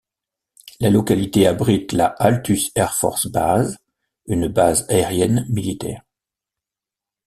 La 0.79 0.89
localité 0.89 1.45
abrite 1.45 1.91
la 1.91 2.07
Altus 2.07 2.71
Air 2.73 2.95
Force 2.95 3.27
Base, 3.27 3.77
une 4.25 4.47
base 4.47 4.87
aérienne 4.89 5.45
militaire. 5.47 6.01